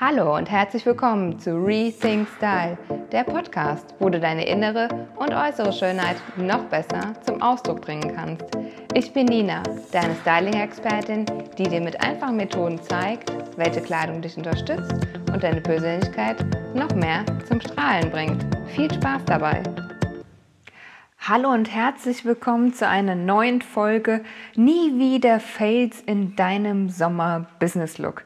[0.00, 2.78] Hallo und herzlich willkommen zu Rethink Style,
[3.10, 8.44] der Podcast, wo du deine innere und äußere Schönheit noch besser zum Ausdruck bringen kannst.
[8.94, 11.26] Ich bin Nina, deine Styling-Expertin,
[11.58, 14.94] die dir mit einfachen Methoden zeigt, welche Kleidung dich unterstützt
[15.32, 16.46] und deine Persönlichkeit
[16.76, 18.46] noch mehr zum Strahlen bringt.
[18.68, 19.64] Viel Spaß dabei!
[21.18, 24.22] Hallo und herzlich willkommen zu einer neuen Folge
[24.54, 28.22] Nie wieder Fails in deinem Sommer-Business-Look.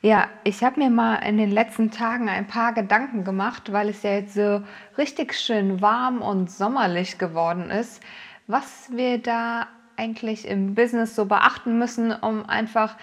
[0.00, 4.04] Ja, ich habe mir mal in den letzten Tagen ein paar Gedanken gemacht, weil es
[4.04, 4.62] ja jetzt so
[4.96, 8.00] richtig schön warm und sommerlich geworden ist,
[8.46, 9.66] was wir da
[9.96, 12.96] eigentlich im Business so beachten müssen, um einfach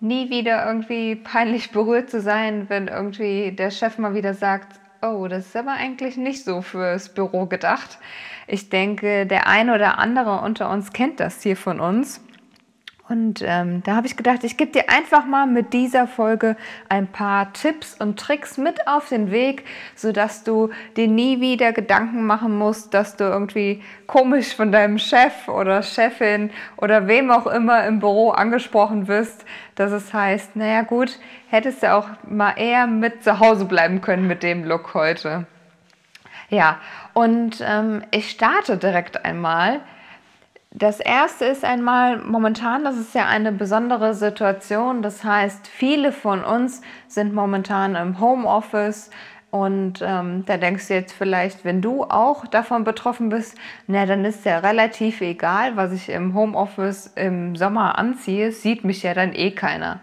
[0.00, 5.26] nie wieder irgendwie peinlich berührt zu sein, wenn irgendwie der Chef mal wieder sagt, oh,
[5.28, 7.98] das ist aber eigentlich nicht so fürs Büro gedacht.
[8.46, 12.20] Ich denke, der eine oder andere unter uns kennt das hier von uns.
[13.12, 16.56] Und ähm, da habe ich gedacht, ich gebe dir einfach mal mit dieser Folge
[16.88, 22.24] ein paar Tipps und Tricks mit auf den Weg, sodass du dir nie wieder Gedanken
[22.24, 27.84] machen musst, dass du irgendwie komisch von deinem Chef oder Chefin oder wem auch immer
[27.86, 31.18] im Büro angesprochen wirst, dass es heißt, naja gut,
[31.50, 35.44] hättest du auch mal eher mit zu Hause bleiben können mit dem Look heute.
[36.48, 36.78] Ja,
[37.12, 39.80] und ähm, ich starte direkt einmal
[40.74, 45.02] das erste ist einmal, momentan, das ist ja eine besondere Situation.
[45.02, 49.10] Das heißt, viele von uns sind momentan im Homeoffice.
[49.50, 54.24] Und ähm, da denkst du jetzt vielleicht, wenn du auch davon betroffen bist, na, dann
[54.24, 59.34] ist ja relativ egal, was ich im Homeoffice im Sommer anziehe, sieht mich ja dann
[59.34, 60.00] eh keiner.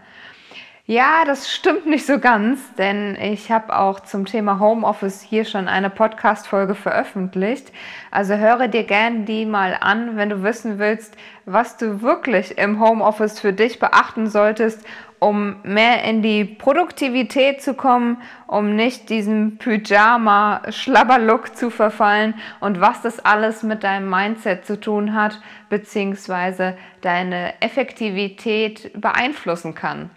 [0.89, 5.67] Ja, das stimmt nicht so ganz, denn ich habe auch zum Thema Homeoffice hier schon
[5.67, 7.71] eine Podcast-Folge veröffentlicht.
[8.09, 11.15] Also höre dir gerne die mal an, wenn du wissen willst,
[11.45, 14.83] was du wirklich im Homeoffice für dich beachten solltest,
[15.19, 23.03] um mehr in die Produktivität zu kommen, um nicht diesem Pyjama-Schlabberlook zu verfallen und was
[23.03, 30.09] das alles mit deinem Mindset zu tun hat, beziehungsweise deine Effektivität beeinflussen kann.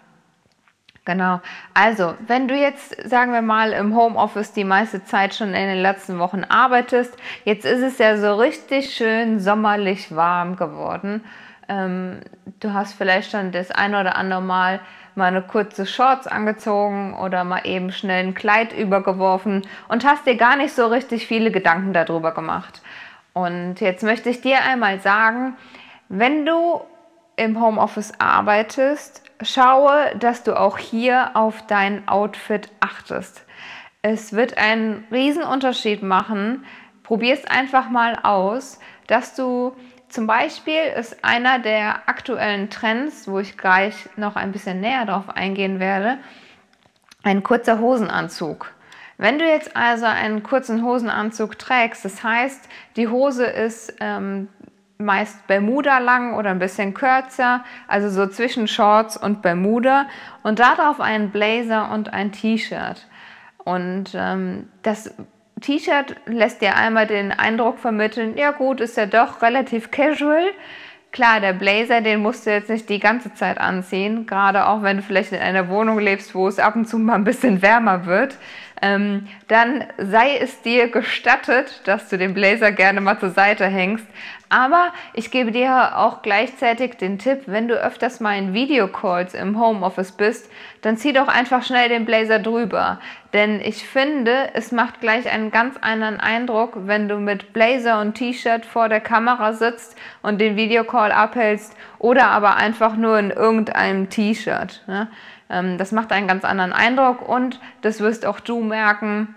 [1.05, 1.41] Genau.
[1.73, 5.81] Also, wenn du jetzt, sagen wir mal, im Homeoffice die meiste Zeit schon in den
[5.81, 11.23] letzten Wochen arbeitest, jetzt ist es ja so richtig schön sommerlich warm geworden.
[11.67, 12.21] Ähm,
[12.61, 14.79] du hast vielleicht schon das ein oder andere Mal
[15.15, 20.37] mal eine kurze Shorts angezogen oder mal eben schnell ein Kleid übergeworfen und hast dir
[20.37, 22.81] gar nicht so richtig viele Gedanken darüber gemacht.
[23.33, 25.55] Und jetzt möchte ich dir einmal sagen,
[26.09, 26.81] wenn du
[27.35, 33.45] im Homeoffice arbeitest, schaue, dass du auch hier auf dein Outfit achtest.
[34.01, 35.05] Es wird einen
[35.49, 36.65] Unterschied machen.
[37.03, 39.75] Probier es einfach mal aus, dass du
[40.09, 45.29] zum Beispiel ist einer der aktuellen Trends, wo ich gleich noch ein bisschen näher darauf
[45.29, 46.19] eingehen werde,
[47.23, 48.71] ein kurzer Hosenanzug.
[49.17, 54.49] Wenn du jetzt also einen kurzen Hosenanzug trägst, das heißt, die Hose ist ähm,
[55.03, 60.07] meist Bermuda lang oder ein bisschen kürzer, also so zwischen Shorts und Bermuda
[60.43, 63.07] und darauf einen Blazer und ein T-Shirt.
[63.57, 65.13] Und ähm, das
[65.61, 70.45] T-Shirt lässt dir einmal den Eindruck vermitteln, ja gut, ist ja doch relativ casual.
[71.11, 74.97] Klar, der Blazer, den musst du jetzt nicht die ganze Zeit anziehen, gerade auch wenn
[74.97, 78.07] du vielleicht in einer Wohnung lebst, wo es ab und zu mal ein bisschen wärmer
[78.07, 78.37] wird
[78.83, 84.05] ähm, dann sei es dir gestattet, dass du den Blazer gerne mal zur Seite hängst.
[84.53, 89.59] Aber ich gebe dir auch gleichzeitig den Tipp, wenn du öfters mal in Videocalls im
[89.59, 90.47] Homeoffice bist,
[90.83, 92.99] dann zieh doch einfach schnell den Blazer drüber.
[93.33, 98.13] Denn ich finde, es macht gleich einen ganz anderen Eindruck, wenn du mit Blazer und
[98.13, 104.11] T-Shirt vor der Kamera sitzt und den Videocall abhältst oder aber einfach nur in irgendeinem
[104.11, 104.83] T-Shirt.
[104.85, 105.07] Ne?
[105.49, 109.33] Ähm, das macht einen ganz anderen Eindruck und das wirst auch du merken,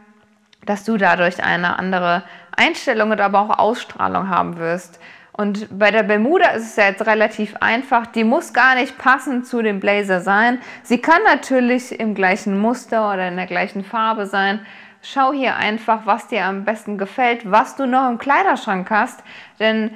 [0.66, 2.22] dass du dadurch eine andere
[2.56, 4.98] Einstellung und aber auch Ausstrahlung haben wirst.
[5.32, 8.06] Und bei der Bermuda ist es ja jetzt relativ einfach.
[8.06, 10.60] Die muss gar nicht passend zu dem Blazer sein.
[10.82, 14.64] Sie kann natürlich im gleichen Muster oder in der gleichen Farbe sein.
[15.02, 19.22] Schau hier einfach, was dir am besten gefällt, was du noch im Kleiderschrank hast.
[19.60, 19.90] Denn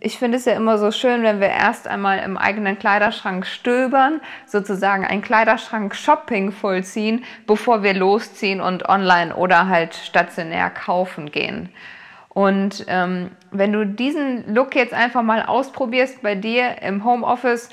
[0.00, 4.20] ich finde es ja immer so schön, wenn wir erst einmal im eigenen Kleiderschrank stöbern,
[4.46, 11.68] sozusagen ein Kleiderschrank-Shopping vollziehen, bevor wir losziehen und online oder halt stationär kaufen gehen.
[12.38, 17.68] Und ähm, wenn du diesen Look jetzt einfach mal ausprobierst bei dir im Homeoffice,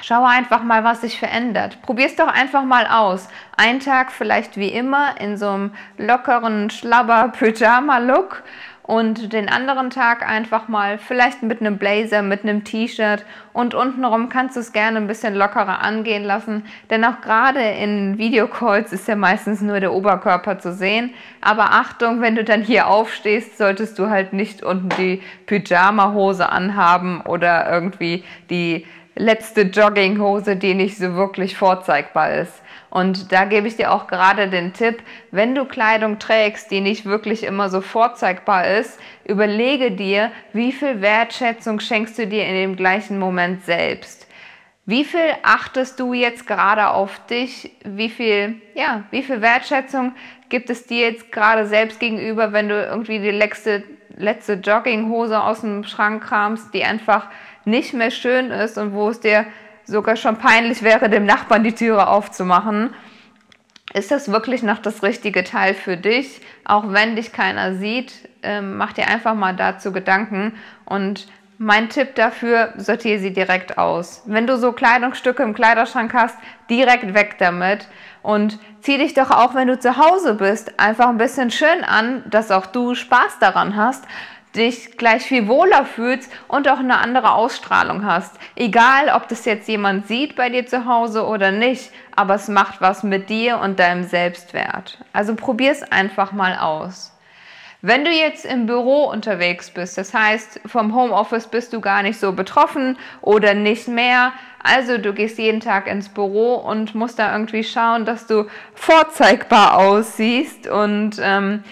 [0.00, 1.82] schau einfach mal, was sich verändert.
[1.82, 3.28] Probier es doch einfach mal aus.
[3.56, 8.44] Ein Tag vielleicht wie immer in so einem lockeren Schlabber-Pyjama-Look
[8.86, 14.28] und den anderen Tag einfach mal vielleicht mit einem Blazer, mit einem T-Shirt und untenrum
[14.28, 19.08] kannst du es gerne ein bisschen lockerer angehen lassen, denn auch gerade in Videocalls ist
[19.08, 21.14] ja meistens nur der Oberkörper zu sehen.
[21.40, 27.22] Aber Achtung, wenn du dann hier aufstehst, solltest du halt nicht unten die Pyjama-Hose anhaben
[27.22, 28.86] oder irgendwie die
[29.16, 32.62] letzte Jogginghose, die nicht so wirklich vorzeigbar ist.
[32.90, 37.04] Und da gebe ich dir auch gerade den Tipp, wenn du Kleidung trägst, die nicht
[37.04, 42.76] wirklich immer so vorzeigbar ist, überlege dir, wie viel Wertschätzung schenkst du dir in dem
[42.76, 44.26] gleichen Moment selbst.
[44.88, 47.72] Wie viel achtest du jetzt gerade auf dich?
[47.84, 50.14] Wie viel, ja, wie viel Wertschätzung
[50.48, 53.82] gibt es dir jetzt gerade selbst gegenüber, wenn du irgendwie die letzte,
[54.16, 57.28] letzte Jogginghose aus dem Schrank kramst, die einfach
[57.66, 59.44] nicht mehr schön ist und wo es dir
[59.84, 62.94] sogar schon peinlich wäre, dem Nachbarn die Türe aufzumachen.
[63.92, 66.40] Ist das wirklich noch das richtige Teil für dich?
[66.64, 70.54] Auch wenn dich keiner sieht, ähm, mach dir einfach mal dazu Gedanken
[70.84, 71.28] und
[71.58, 74.22] mein Tipp dafür, sortiere sie direkt aus.
[74.26, 76.36] Wenn du so Kleidungsstücke im Kleiderschrank hast,
[76.68, 77.88] direkt weg damit
[78.22, 82.22] und zieh dich doch auch, wenn du zu Hause bist, einfach ein bisschen schön an,
[82.26, 84.04] dass auch du Spaß daran hast
[84.56, 88.34] dich gleich viel wohler fühlst und auch eine andere Ausstrahlung hast.
[88.54, 92.80] Egal, ob das jetzt jemand sieht bei dir zu Hause oder nicht, aber es macht
[92.80, 94.98] was mit dir und deinem Selbstwert.
[95.12, 97.12] Also probier es einfach mal aus.
[97.82, 102.18] Wenn du jetzt im Büro unterwegs bist, das heißt, vom Homeoffice bist du gar nicht
[102.18, 104.32] so betroffen oder nicht mehr,
[104.62, 109.76] also du gehst jeden Tag ins Büro und musst da irgendwie schauen, dass du vorzeigbar
[109.76, 111.62] aussiehst und ähm,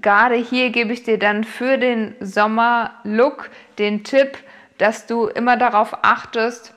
[0.00, 4.38] gerade hier gebe ich dir dann für den Sommerlook den Tipp,
[4.78, 6.74] dass du immer darauf achtest,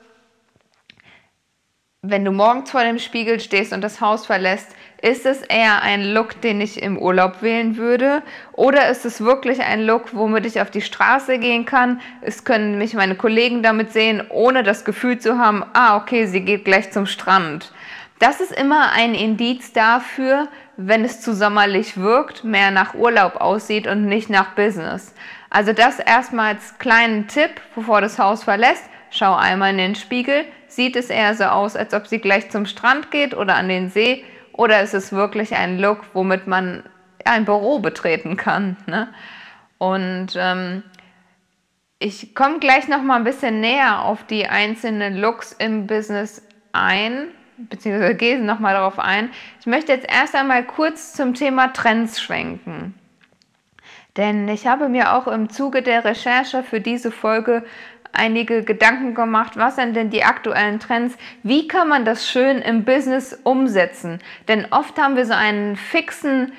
[2.02, 4.68] wenn du morgens vor dem Spiegel stehst und das Haus verlässt,
[5.02, 8.22] ist es eher ein Look, den ich im Urlaub wählen würde?
[8.52, 12.00] Oder ist es wirklich ein Look, womit ich auf die Straße gehen kann?
[12.22, 16.40] Es können mich meine Kollegen damit sehen, ohne das Gefühl zu haben, ah, okay, sie
[16.40, 17.72] geht gleich zum Strand.
[18.18, 23.86] Das ist immer ein Indiz dafür, wenn es zu sommerlich wirkt, mehr nach Urlaub aussieht
[23.86, 25.14] und nicht nach Business.
[25.50, 28.84] Also das erstmal als kleinen Tipp, bevor das Haus verlässt.
[29.10, 30.44] Schau einmal in den Spiegel.
[30.66, 33.90] Sieht es eher so aus, als ob sie gleich zum Strand geht oder an den
[33.90, 34.24] See?
[34.52, 36.82] Oder ist es wirklich ein Look, womit man
[37.24, 38.76] ein Büro betreten kann?
[38.86, 39.08] Ne?
[39.78, 40.82] Und ähm,
[41.98, 46.42] ich komme gleich noch mal ein bisschen näher auf die einzelnen Looks im Business
[46.72, 49.30] ein beziehungsweise gehe nochmal darauf ein.
[49.60, 52.94] Ich möchte jetzt erst einmal kurz zum Thema Trends schwenken.
[54.16, 57.64] Denn ich habe mir auch im Zuge der Recherche für diese Folge
[58.12, 62.84] einige Gedanken gemacht, was sind denn die aktuellen Trends, wie kann man das schön im
[62.84, 64.20] Business umsetzen.
[64.48, 66.52] Denn oft haben wir so einen fixen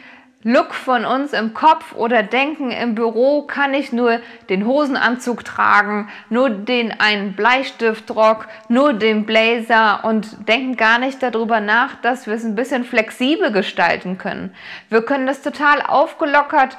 [0.47, 6.07] Look von uns im Kopf oder denken im Büro kann ich nur den Hosenanzug tragen,
[6.29, 12.33] nur den einen Bleistiftrock, nur den Blazer und denken gar nicht darüber nach, dass wir
[12.33, 14.55] es ein bisschen flexibel gestalten können.
[14.87, 16.77] Wir können das total aufgelockert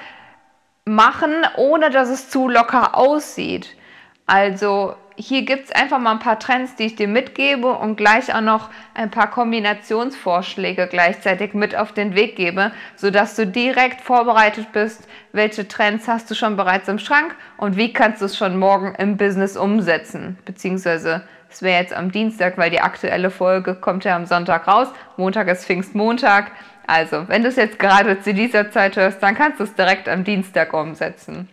[0.86, 3.76] machen, ohne dass es zu locker aussieht.
[4.24, 8.32] Also hier gibt es einfach mal ein paar Trends, die ich dir mitgebe und gleich
[8.32, 14.70] auch noch ein paar Kombinationsvorschläge gleichzeitig mit auf den Weg gebe, sodass du direkt vorbereitet
[14.72, 18.58] bist, welche Trends hast du schon bereits im Schrank und wie kannst du es schon
[18.60, 20.38] morgen im Business umsetzen.
[20.44, 24.88] Beziehungsweise es wäre jetzt am Dienstag, weil die aktuelle Folge kommt ja am Sonntag raus.
[25.16, 26.52] Montag ist Pfingstmontag.
[26.86, 30.08] Also, wenn du es jetzt gerade zu dieser Zeit hörst, dann kannst du es direkt
[30.08, 31.48] am Dienstag umsetzen.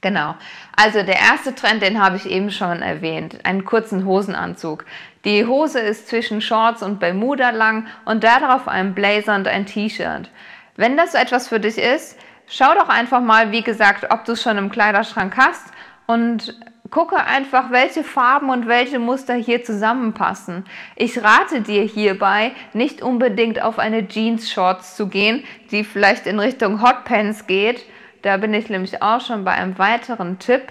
[0.00, 0.36] Genau.
[0.76, 4.84] Also der erste Trend, den habe ich eben schon erwähnt, einen kurzen Hosenanzug.
[5.24, 10.30] Die Hose ist zwischen Shorts und Bermuda lang und darauf ein Blazer und ein T-Shirt.
[10.76, 14.32] Wenn das so etwas für dich ist, schau doch einfach mal, wie gesagt, ob du
[14.32, 15.66] es schon im Kleiderschrank hast
[16.06, 16.56] und
[16.90, 20.64] gucke einfach, welche Farben und welche Muster hier zusammenpassen.
[20.94, 26.82] Ich rate dir hierbei, nicht unbedingt auf eine Jeans-Shorts zu gehen, die vielleicht in Richtung
[26.82, 27.84] Hotpants geht,
[28.28, 30.64] da bin ich nämlich auch schon bei einem weiteren Tipp,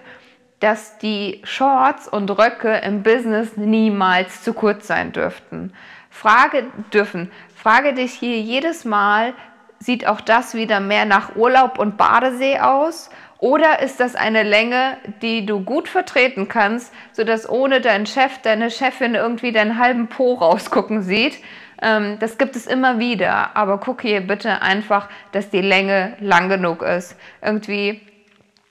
[0.60, 5.74] dass die Shorts und Röcke im Business niemals zu kurz sein dürften.
[6.12, 7.32] Frage dürfen.
[7.56, 9.34] Frage dich hier jedes Mal,
[9.80, 13.10] sieht auch das wieder mehr nach Urlaub und Badesee aus?
[13.40, 18.70] Oder ist das eine Länge, die du gut vertreten kannst, sodass ohne deinen Chef, deine
[18.70, 21.40] Chefin irgendwie deinen halben Po rausgucken sieht?
[21.82, 26.50] Ähm, das gibt es immer wieder, aber guck hier bitte einfach, dass die Länge lang
[26.50, 27.16] genug ist.
[27.42, 28.02] Irgendwie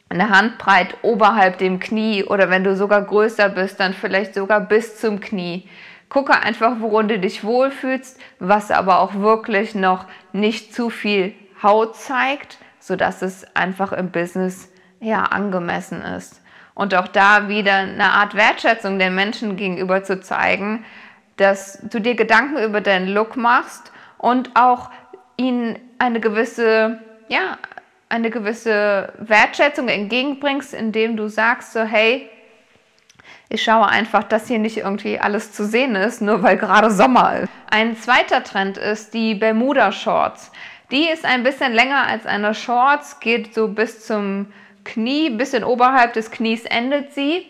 [0.08, 5.00] eine Handbreit oberhalb dem Knie oder wenn du sogar größer bist, dann vielleicht sogar bis
[5.00, 5.68] zum Knie.
[6.08, 11.96] Gucke einfach, worin du dich wohlfühlst, was aber auch wirklich noch nicht zu viel Haut
[11.96, 14.70] zeigt, sodass es einfach im Business
[15.00, 16.40] ja, angemessen ist.
[16.74, 20.84] Und auch da wieder eine Art Wertschätzung den Menschen gegenüber zu zeigen,
[21.36, 24.90] dass du dir Gedanken über deinen Look machst und auch
[25.36, 27.58] ihnen eine gewisse, ja,
[28.08, 32.28] eine gewisse Wertschätzung entgegenbringst, indem du sagst so, hey,
[33.48, 37.40] ich schaue einfach, dass hier nicht irgendwie alles zu sehen ist, nur weil gerade Sommer
[37.40, 37.48] ist.
[37.70, 40.50] Ein zweiter Trend ist die Bermuda Shorts.
[40.90, 44.52] Die ist ein bisschen länger als eine Shorts, geht so bis zum
[44.84, 47.46] Knie, bisschen oberhalb des Knies endet sie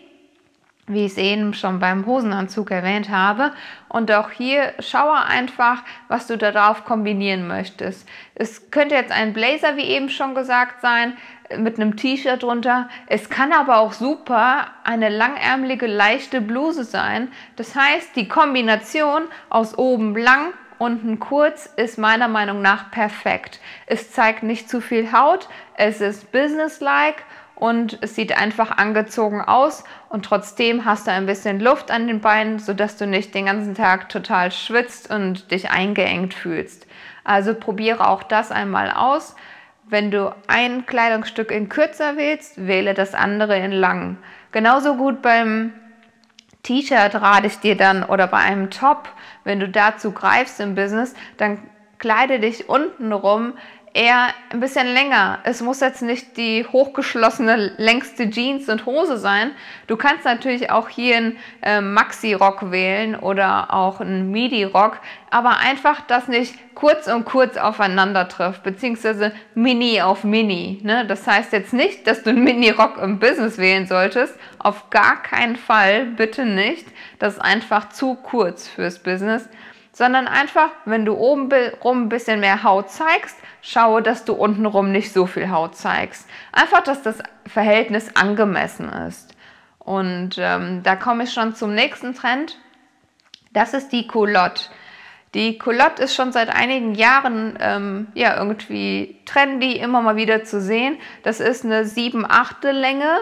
[0.87, 3.51] wie ich es eben schon beim Hosenanzug erwähnt habe.
[3.89, 8.07] Und auch hier schaue einfach, was du darauf kombinieren möchtest.
[8.35, 11.17] Es könnte jetzt ein Blazer, wie eben schon gesagt, sein,
[11.57, 12.89] mit einem T-Shirt drunter.
[13.07, 17.29] Es kann aber auch super eine langärmelige, leichte Bluse sein.
[17.55, 23.59] Das heißt, die Kombination aus oben lang, unten kurz ist meiner Meinung nach perfekt.
[23.87, 27.23] Es zeigt nicht zu viel Haut, es ist businesslike
[27.59, 32.21] und es sieht einfach angezogen aus und trotzdem hast du ein bisschen Luft an den
[32.21, 36.85] Beinen, sodass du nicht den ganzen Tag total schwitzt und dich eingeengt fühlst.
[37.23, 39.35] Also probiere auch das einmal aus.
[39.89, 44.17] Wenn du ein Kleidungsstück in kürzer wählst, wähle das andere in lang.
[44.51, 45.73] Genauso gut beim
[46.61, 49.09] T-Shirt rate ich dir dann oder bei einem Top,
[49.45, 51.59] wenn du dazu greifst im Business, dann
[51.97, 53.53] kleide dich unten rum
[53.97, 55.39] eher ein bisschen länger.
[55.43, 59.51] Es muss jetzt nicht die hochgeschlossene längste Jeans und Hose sein.
[59.87, 64.99] Du kannst natürlich auch hier einen äh, Maxi-Rock wählen oder auch einen Midi-Rock,
[65.31, 70.79] aber einfach, dass nicht kurz und kurz aufeinander trifft, beziehungsweise Mini auf Mini.
[70.83, 71.07] Ne?
[71.07, 74.35] Das heißt jetzt nicht, dass du einen Mini-Rock im Business wählen solltest.
[74.59, 76.85] Auf gar keinen Fall, bitte nicht.
[77.17, 79.49] Das ist einfach zu kurz fürs Business
[79.97, 81.51] sondern einfach, wenn du oben
[81.83, 86.29] rum ein bisschen mehr Haut zeigst, schaue, dass du untenrum nicht so viel Haut zeigst.
[86.51, 89.33] Einfach, dass das Verhältnis angemessen ist.
[89.79, 92.59] Und ähm, da komme ich schon zum nächsten Trend.
[93.53, 94.65] Das ist die Culotte.
[95.33, 100.61] Die Culotte ist schon seit einigen Jahren ähm, ja, irgendwie trendy, immer mal wieder zu
[100.61, 100.99] sehen.
[101.23, 103.17] Das ist eine 7 8 Länge,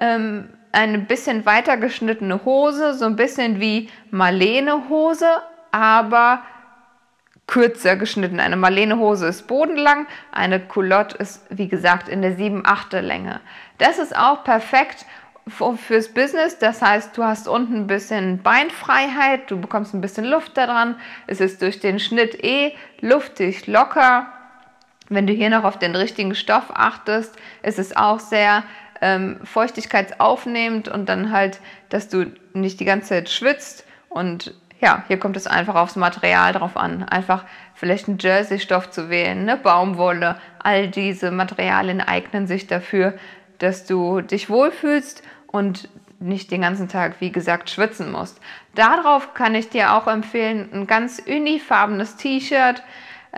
[0.00, 5.28] ähm, eine bisschen weiter geschnittene Hose, so ein bisschen wie Marlene Hose,
[5.72, 6.42] aber
[7.46, 8.40] kürzer geschnitten.
[8.40, 13.40] Eine Marlene-Hose ist bodenlang, eine Culotte ist, wie gesagt, in der 7 8 Länge.
[13.78, 15.06] Das ist auch perfekt
[15.48, 16.58] fürs Business.
[16.58, 20.96] Das heißt, du hast unten ein bisschen Beinfreiheit, du bekommst ein bisschen Luft daran.
[21.26, 24.26] Es ist durch den Schnitt eh luftig, locker.
[25.08, 28.62] Wenn du hier noch auf den richtigen Stoff achtest, ist es auch sehr
[29.00, 35.18] ähm, feuchtigkeitsaufnehmend und dann halt, dass du nicht die ganze Zeit schwitzt und ja, hier
[35.18, 37.02] kommt es einfach aufs Material drauf an.
[37.02, 37.44] Einfach
[37.74, 40.36] vielleicht einen Jersey-Stoff zu wählen, eine Baumwolle.
[40.58, 43.14] All diese Materialien eignen sich dafür,
[43.58, 45.88] dass du dich wohlfühlst und
[46.20, 48.40] nicht den ganzen Tag, wie gesagt, schwitzen musst.
[48.74, 52.82] Darauf kann ich dir auch empfehlen, ein ganz unifarbenes T-Shirt,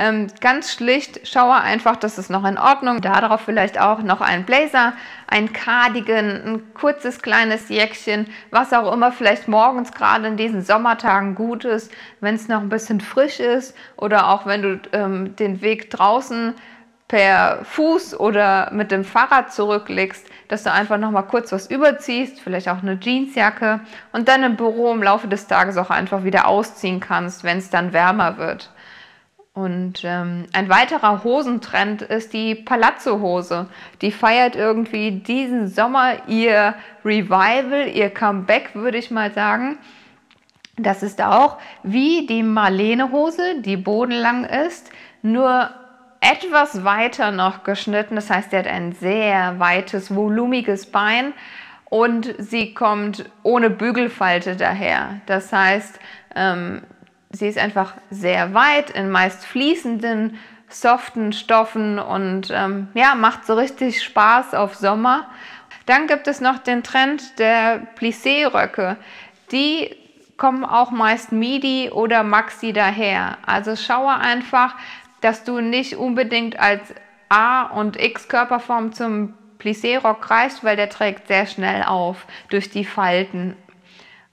[0.01, 3.03] ähm, ganz schlicht, schaue einfach, das ist noch in Ordnung.
[3.03, 4.95] Darauf vielleicht auch noch ein Blazer,
[5.27, 11.35] ein Cardigan, ein kurzes kleines Jäckchen, was auch immer vielleicht morgens gerade in diesen Sommertagen
[11.35, 15.61] gut ist, wenn es noch ein bisschen frisch ist oder auch wenn du ähm, den
[15.61, 16.55] Weg draußen
[17.07, 22.41] per Fuß oder mit dem Fahrrad zurücklegst, dass du einfach noch mal kurz was überziehst,
[22.41, 23.81] vielleicht auch eine Jeansjacke
[24.13, 27.69] und dann im Büro im Laufe des Tages auch einfach wieder ausziehen kannst, wenn es
[27.69, 28.71] dann wärmer wird.
[29.61, 33.67] Und ähm, ein weiterer Hosentrend ist die Palazzo-Hose.
[34.01, 36.75] Die feiert irgendwie diesen Sommer ihr
[37.05, 39.77] Revival, ihr Comeback, würde ich mal sagen.
[40.79, 44.91] Das ist auch wie die Marlene-Hose, die bodenlang ist,
[45.21, 45.69] nur
[46.23, 48.15] etwas weiter noch geschnitten.
[48.15, 51.35] Das heißt, sie hat ein sehr weites, volumiges Bein
[51.85, 55.21] und sie kommt ohne Bügelfalte daher.
[55.27, 56.01] Das heißt,
[56.35, 56.81] ähm,
[57.31, 63.55] sie ist einfach sehr weit in meist fließenden, soften Stoffen und ähm, ja, macht so
[63.55, 65.27] richtig Spaß auf Sommer.
[65.87, 68.97] Dann gibt es noch den Trend der Plissé-Röcke.
[69.51, 69.97] Die
[70.37, 73.39] kommen auch meist Midi oder Maxi daher.
[73.45, 74.75] Also schaue einfach,
[75.21, 76.95] dass du nicht unbedingt als
[77.29, 83.57] A- und X-Körperform zum Plissé-Rock greifst, weil der trägt sehr schnell auf durch die Falten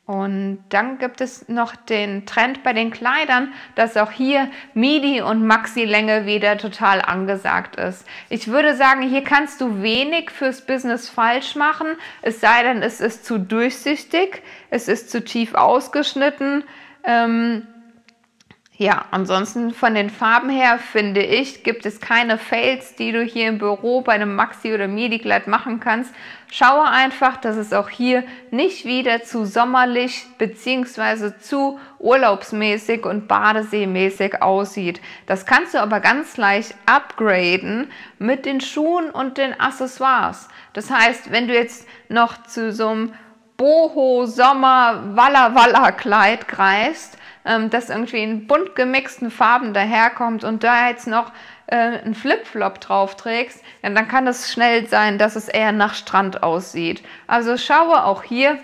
[0.08, 5.46] und dann gibt es noch den Trend bei den Kleidern, dass auch hier Midi und
[5.46, 8.08] Maxi-Länge wieder total angesagt ist.
[8.30, 11.88] Ich würde sagen, hier kannst du wenig fürs Business falsch machen,
[12.22, 16.64] es sei denn, es ist zu durchsichtig, es ist zu tief ausgeschnitten.
[17.04, 17.68] Ähm,
[18.80, 23.48] Ja, ansonsten von den Farben her finde ich, gibt es keine Fails, die du hier
[23.48, 26.14] im Büro bei einem Maxi oder Midi-Kleid machen kannst.
[26.52, 31.32] Schaue einfach, dass es auch hier nicht wieder zu sommerlich bzw.
[31.40, 35.02] zu urlaubsmäßig und badeseemäßig aussieht.
[35.26, 40.50] Das kannst du aber ganz leicht upgraden mit den Schuhen und den Accessoires.
[40.74, 43.14] Das heißt, wenn du jetzt noch zu so einem
[43.58, 47.17] Boho Sommer Walla Walla Kleid greifst,
[47.48, 51.32] ähm, das irgendwie in bunt gemixten Farben daherkommt und da jetzt noch
[51.68, 55.96] äh, einen Flipflop drauf trägst, ja, dann kann es schnell sein, dass es eher nach
[55.96, 57.04] Strand aussieht.
[57.26, 58.60] Also schaue auch hier,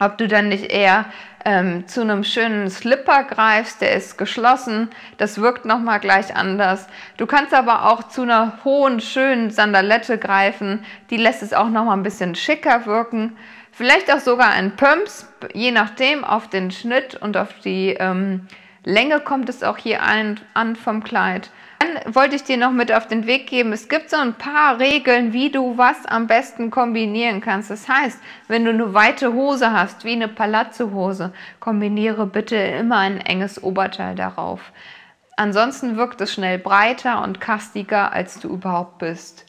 [0.00, 1.06] ob du dann nicht eher
[1.44, 6.86] ähm, zu einem schönen Slipper greifst, der ist geschlossen, das wirkt nochmal gleich anders.
[7.16, 11.96] Du kannst aber auch zu einer hohen, schönen Sandalette greifen, die lässt es auch nochmal
[11.96, 13.36] ein bisschen schicker wirken.
[13.78, 18.48] Vielleicht auch sogar ein Pumps, je nachdem auf den Schnitt und auf die ähm,
[18.82, 21.50] Länge kommt es auch hier ein, an vom Kleid.
[21.78, 24.80] Dann wollte ich dir noch mit auf den Weg geben, es gibt so ein paar
[24.80, 27.70] Regeln, wie du was am besten kombinieren kannst.
[27.70, 28.18] Das heißt,
[28.48, 34.16] wenn du eine weite Hose hast, wie eine Palazzo-Hose, kombiniere bitte immer ein enges Oberteil
[34.16, 34.72] darauf.
[35.36, 39.47] Ansonsten wirkt es schnell breiter und kastiger, als du überhaupt bist.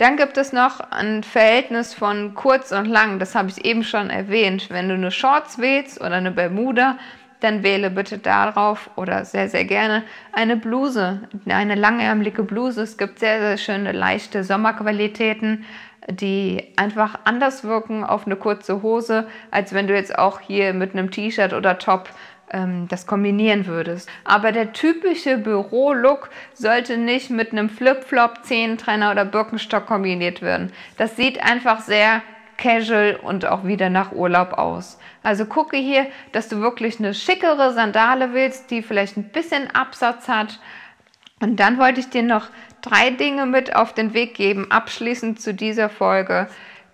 [0.00, 3.18] Dann gibt es noch ein Verhältnis von kurz und lang.
[3.18, 4.70] Das habe ich eben schon erwähnt.
[4.70, 6.96] Wenn du eine Shorts wählst oder eine Bermuda,
[7.40, 10.02] dann wähle bitte darauf oder sehr, sehr gerne
[10.32, 12.80] eine Bluse, eine langärmelige Bluse.
[12.80, 15.66] Es gibt sehr, sehr schöne, leichte Sommerqualitäten,
[16.08, 20.94] die einfach anders wirken auf eine kurze Hose, als wenn du jetzt auch hier mit
[20.94, 22.08] einem T-Shirt oder Top
[22.50, 24.08] ähm, das kombinieren würdest.
[24.24, 30.72] Aber der typische Büro-Look sollte nicht mit einem Flip-Flop, Zehentrenner oder Birkenstock kombiniert werden.
[30.96, 32.22] Das sieht einfach sehr
[32.56, 34.98] casual und auch wieder nach Urlaub aus.
[35.22, 40.28] Also gucke hier, dass du wirklich eine schickere Sandale willst, die vielleicht ein bisschen Absatz
[40.28, 40.60] hat.
[41.40, 42.48] Und dann wollte ich dir noch
[42.82, 46.48] drei Dinge mit auf den Weg geben, abschließend zu dieser Folge.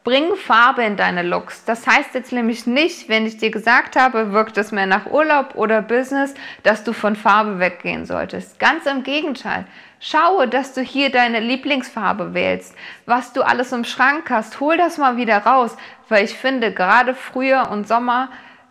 [0.07, 1.65] Bring Farbe in deine Looks.
[1.65, 5.57] Das heißt jetzt nämlich nicht, wenn ich dir gesagt habe, wirkt es mehr nach Urlaub
[5.57, 6.33] oder Business,
[6.63, 8.61] dass du von Farbe weggehen solltest.
[8.61, 9.67] Ganz im Gegenteil.
[9.99, 12.77] Schaue, dass du hier deine Lieblingsfarbe wählst.
[13.07, 15.77] Was du alles im Schrank hast, hol das mal wieder raus,
[16.09, 18.29] weil ich finde, gerade Frühjahr und Sommer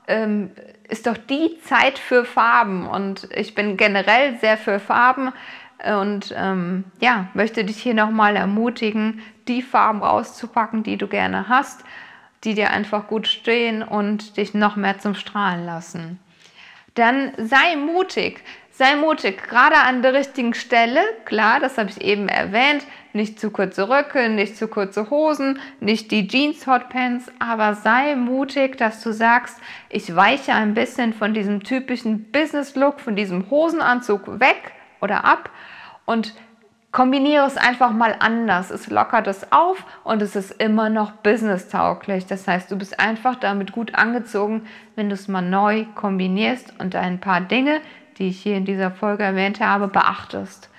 [0.08, 0.52] ähm,
[0.88, 5.34] ist doch die Zeit für Farben und ich bin generell sehr für Farben
[5.84, 11.84] und ähm, ja, möchte dich hier nochmal ermutigen, die Farben rauszupacken, die du gerne hast,
[12.44, 16.20] die dir einfach gut stehen und dich noch mehr zum Strahlen lassen.
[16.94, 21.02] Dann sei mutig, sei mutig, gerade an der richtigen Stelle.
[21.26, 22.86] Klar, das habe ich eben erwähnt.
[23.12, 28.78] Nicht zu kurze Röcke, nicht zu kurze Hosen, nicht die Jeans Hotpants, aber sei mutig,
[28.78, 29.58] dass du sagst,
[29.90, 34.75] ich weiche ein bisschen von diesem typischen Business Look, von diesem Hosenanzug weg
[35.06, 35.50] oder ab
[36.06, 36.34] und
[36.91, 38.72] kombiniere es einfach mal anders.
[38.72, 42.26] Es lockert es auf und es ist immer noch business-tauglich.
[42.26, 44.65] Das heißt, du bist einfach damit gut angezogen,
[44.96, 47.82] wenn du es mal neu kombinierst und ein paar Dinge,
[48.18, 50.70] die ich hier in dieser Folge erwähnt habe, beachtest.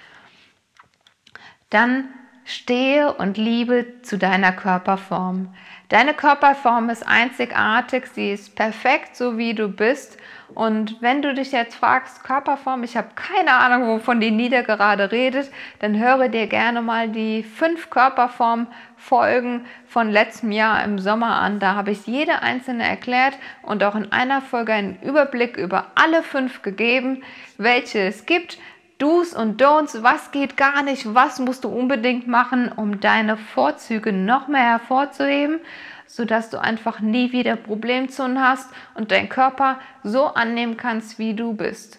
[1.71, 2.09] Dann
[2.45, 5.55] stehe und liebe zu deiner Körperform.
[5.89, 10.17] Deine Körperform ist einzigartig, sie ist perfekt, so wie du bist.
[10.55, 15.11] Und wenn du dich jetzt fragst, Körperform, ich habe keine Ahnung, wovon die Nieder gerade
[15.11, 21.59] redet, dann höre dir gerne mal die fünf Körperform-Folgen von letztem Jahr im Sommer an.
[21.59, 26.23] Da habe ich jede einzelne erklärt und auch in einer Folge einen Überblick über alle
[26.23, 27.25] fünf gegeben,
[27.59, 28.59] welche es gibt.
[28.99, 34.13] Do's und Don'ts, was geht gar nicht, was musst du unbedingt machen, um deine Vorzüge
[34.13, 35.61] noch mehr hervorzuheben,
[36.07, 41.53] sodass du einfach nie wieder Problemzonen hast und deinen Körper so annehmen kannst, wie du
[41.53, 41.99] bist.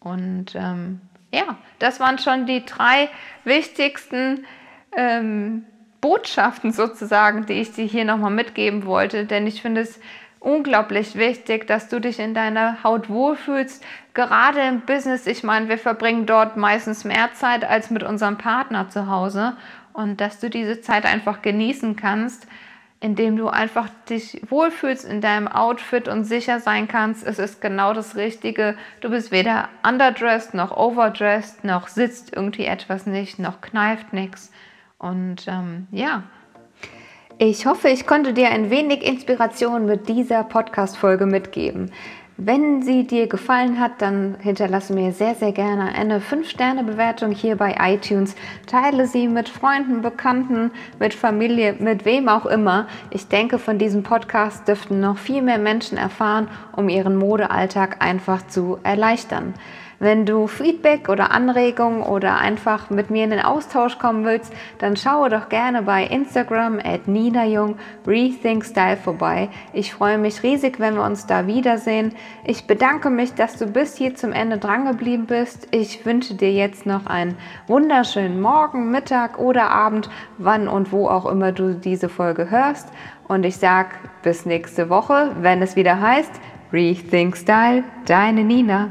[0.00, 1.00] Und ähm,
[1.32, 3.10] ja, das waren schon die drei
[3.44, 4.46] wichtigsten
[4.96, 5.64] ähm,
[6.00, 10.00] Botschaften sozusagen, die ich dir hier nochmal mitgeben wollte, denn ich finde es
[10.40, 13.84] unglaublich wichtig, dass du dich in deiner Haut wohlfühlst.
[14.14, 18.88] Gerade im Business, ich meine, wir verbringen dort meistens mehr Zeit als mit unserem Partner
[18.88, 19.56] zu Hause
[19.92, 22.46] und dass du diese Zeit einfach genießen kannst,
[23.00, 27.92] indem du einfach dich wohlfühlst in deinem Outfit und sicher sein kannst, es ist genau
[27.92, 28.76] das Richtige.
[29.00, 34.52] Du bist weder underdressed noch overdressed, noch sitzt irgendwie etwas nicht, noch kneift nichts.
[34.98, 36.24] Und ähm, ja,
[37.40, 41.92] ich hoffe, ich konnte dir ein wenig Inspiration mit dieser Podcast-Folge mitgeben.
[42.36, 47.76] Wenn sie dir gefallen hat, dann hinterlasse mir sehr, sehr gerne eine 5-Sterne-Bewertung hier bei
[47.80, 48.34] iTunes.
[48.66, 52.88] Teile sie mit Freunden, Bekannten, mit Familie, mit wem auch immer.
[53.10, 58.46] Ich denke, von diesem Podcast dürften noch viel mehr Menschen erfahren, um ihren Modealltag einfach
[58.48, 59.54] zu erleichtern.
[60.00, 64.96] Wenn du Feedback oder Anregungen oder einfach mit mir in den Austausch kommen willst, dann
[64.96, 67.42] schaue doch gerne bei Instagram at Nina
[68.06, 69.48] Rethink Style vorbei.
[69.72, 72.14] Ich freue mich riesig, wenn wir uns da wiedersehen.
[72.44, 75.66] Ich bedanke mich, dass du bis hier zum Ende dran geblieben bist.
[75.72, 80.08] Ich wünsche dir jetzt noch einen wunderschönen Morgen, Mittag oder Abend,
[80.38, 82.88] wann und wo auch immer du diese Folge hörst.
[83.26, 83.90] Und ich sage
[84.22, 86.32] bis nächste Woche, wenn es wieder heißt
[86.72, 88.90] Rethink Style, deine Nina.